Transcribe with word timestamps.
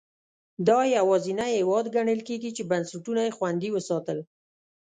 دا 0.67 0.79
یوازینی 0.97 1.51
هېواد 1.59 1.85
ګڼل 1.95 2.19
کېږي 2.27 2.51
چې 2.57 2.63
بنسټونه 2.71 3.21
یې 3.27 3.35
خوندي 3.37 3.69
وساتل. 3.71 4.19